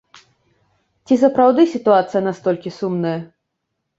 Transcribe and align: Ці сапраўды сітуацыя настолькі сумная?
Ці 1.09 1.17
сапраўды 1.23 1.61
сітуацыя 1.75 2.21
настолькі 2.29 2.75
сумная? 2.81 3.15